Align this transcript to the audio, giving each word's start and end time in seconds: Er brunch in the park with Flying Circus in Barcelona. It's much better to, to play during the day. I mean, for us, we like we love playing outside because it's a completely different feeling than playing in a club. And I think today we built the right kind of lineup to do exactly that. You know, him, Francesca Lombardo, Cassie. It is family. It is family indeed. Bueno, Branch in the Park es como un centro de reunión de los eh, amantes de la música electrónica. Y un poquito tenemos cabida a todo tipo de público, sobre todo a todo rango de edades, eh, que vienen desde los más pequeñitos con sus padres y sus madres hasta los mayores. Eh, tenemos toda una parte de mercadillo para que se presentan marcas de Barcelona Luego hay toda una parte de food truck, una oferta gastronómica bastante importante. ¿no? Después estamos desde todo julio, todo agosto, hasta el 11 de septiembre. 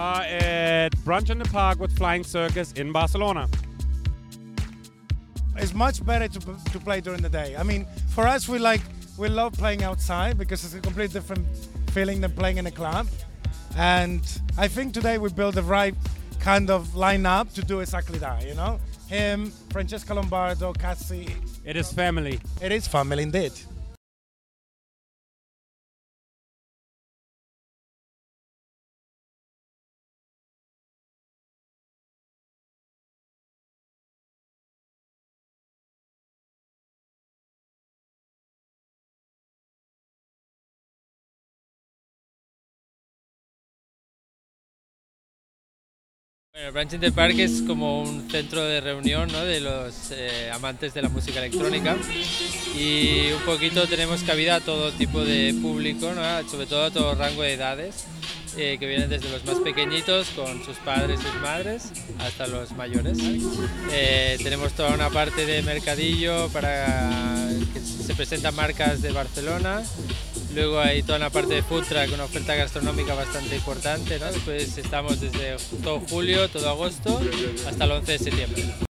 Er 0.00 0.88
brunch 1.04 1.28
in 1.28 1.38
the 1.38 1.48
park 1.50 1.78
with 1.78 1.94
Flying 1.94 2.24
Circus 2.24 2.72
in 2.72 2.90
Barcelona. 2.90 3.46
It's 5.56 5.74
much 5.74 6.02
better 6.06 6.26
to, 6.26 6.40
to 6.72 6.78
play 6.78 7.02
during 7.02 7.20
the 7.20 7.28
day. 7.28 7.54
I 7.54 7.62
mean, 7.62 7.86
for 8.08 8.26
us, 8.26 8.48
we 8.48 8.58
like 8.58 8.80
we 9.18 9.28
love 9.28 9.52
playing 9.52 9.82
outside 9.82 10.38
because 10.38 10.64
it's 10.64 10.72
a 10.72 10.80
completely 10.80 11.12
different 11.12 11.46
feeling 11.90 12.22
than 12.22 12.32
playing 12.32 12.56
in 12.56 12.66
a 12.66 12.70
club. 12.70 13.08
And 13.76 14.22
I 14.56 14.68
think 14.68 14.94
today 14.94 15.18
we 15.18 15.28
built 15.30 15.54
the 15.54 15.62
right 15.62 15.94
kind 16.38 16.70
of 16.70 16.88
lineup 16.94 17.52
to 17.52 17.60
do 17.60 17.80
exactly 17.80 18.18
that. 18.20 18.46
You 18.46 18.54
know, 18.54 18.80
him, 19.08 19.52
Francesca 19.70 20.14
Lombardo, 20.14 20.72
Cassie. 20.72 21.36
It 21.66 21.76
is 21.76 21.92
family. 21.92 22.40
It 22.62 22.72
is 22.72 22.88
family 22.88 23.22
indeed. 23.22 23.52
Bueno, 46.52 46.72
Branch 46.72 46.92
in 46.94 47.00
the 47.00 47.12
Park 47.12 47.38
es 47.38 47.62
como 47.62 48.02
un 48.02 48.28
centro 48.28 48.64
de 48.64 48.80
reunión 48.80 49.30
de 49.30 49.60
los 49.60 50.10
eh, 50.10 50.50
amantes 50.52 50.92
de 50.92 51.00
la 51.00 51.08
música 51.08 51.38
electrónica. 51.38 51.96
Y 52.76 53.30
un 53.30 53.42
poquito 53.42 53.86
tenemos 53.86 54.24
cabida 54.24 54.56
a 54.56 54.60
todo 54.60 54.90
tipo 54.90 55.24
de 55.24 55.54
público, 55.62 56.12
sobre 56.50 56.66
todo 56.66 56.86
a 56.86 56.90
todo 56.90 57.14
rango 57.14 57.42
de 57.42 57.52
edades, 57.54 58.04
eh, 58.56 58.78
que 58.80 58.86
vienen 58.88 59.08
desde 59.08 59.30
los 59.30 59.44
más 59.44 59.60
pequeñitos 59.60 60.30
con 60.30 60.64
sus 60.64 60.76
padres 60.78 61.20
y 61.20 61.22
sus 61.22 61.40
madres 61.40 61.92
hasta 62.18 62.48
los 62.48 62.72
mayores. 62.72 63.18
Eh, 63.92 64.36
tenemos 64.42 64.72
toda 64.72 64.92
una 64.92 65.08
parte 65.08 65.46
de 65.46 65.62
mercadillo 65.62 66.48
para 66.48 67.48
que 67.72 67.80
se 67.80 68.12
presentan 68.14 68.56
marcas 68.56 69.02
de 69.02 69.12
Barcelona 69.12 69.84
Luego 70.54 70.80
hay 70.80 71.02
toda 71.02 71.18
una 71.18 71.30
parte 71.30 71.54
de 71.54 71.62
food 71.62 71.84
truck, 71.84 72.12
una 72.12 72.24
oferta 72.24 72.54
gastronómica 72.54 73.14
bastante 73.14 73.56
importante. 73.56 74.18
¿no? 74.18 74.26
Después 74.26 74.76
estamos 74.78 75.20
desde 75.20 75.56
todo 75.82 76.00
julio, 76.00 76.48
todo 76.48 76.68
agosto, 76.68 77.20
hasta 77.68 77.84
el 77.84 77.90
11 77.92 78.12
de 78.12 78.18
septiembre. 78.18 78.89